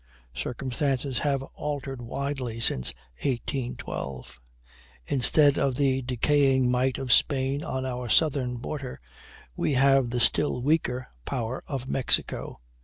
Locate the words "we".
9.55-9.73